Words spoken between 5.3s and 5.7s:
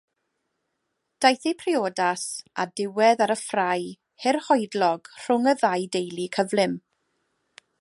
y